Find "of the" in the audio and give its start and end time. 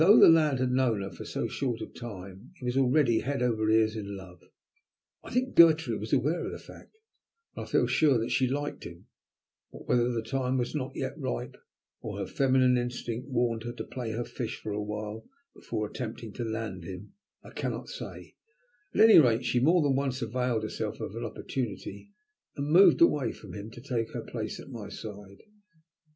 6.43-6.57